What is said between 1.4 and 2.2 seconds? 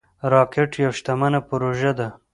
پروژه ده